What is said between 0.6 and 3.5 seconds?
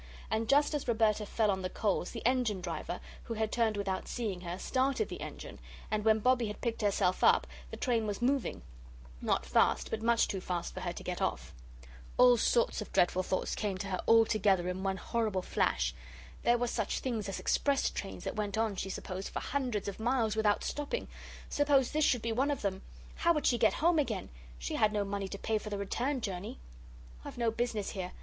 as Roberta fell on the coals, the engine driver, who